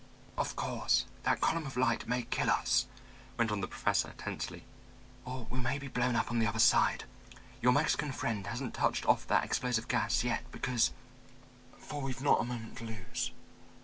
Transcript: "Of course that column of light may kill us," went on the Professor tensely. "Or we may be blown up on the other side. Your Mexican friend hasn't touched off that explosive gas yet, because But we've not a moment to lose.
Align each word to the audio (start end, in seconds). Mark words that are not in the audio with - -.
"Of 0.35 0.55
course 0.55 1.05
that 1.21 1.41
column 1.41 1.67
of 1.67 1.77
light 1.77 2.07
may 2.07 2.23
kill 2.23 2.49
us," 2.49 2.87
went 3.37 3.51
on 3.51 3.61
the 3.61 3.67
Professor 3.67 4.15
tensely. 4.17 4.63
"Or 5.25 5.45
we 5.51 5.59
may 5.59 5.77
be 5.77 5.87
blown 5.87 6.15
up 6.15 6.31
on 6.31 6.39
the 6.39 6.47
other 6.47 6.57
side. 6.57 7.03
Your 7.61 7.71
Mexican 7.71 8.11
friend 8.11 8.47
hasn't 8.47 8.73
touched 8.73 9.05
off 9.05 9.27
that 9.27 9.43
explosive 9.43 9.87
gas 9.87 10.23
yet, 10.23 10.43
because 10.51 10.91
But 11.87 12.01
we've 12.01 12.19
not 12.19 12.41
a 12.41 12.45
moment 12.45 12.77
to 12.79 12.85
lose. 12.85 13.29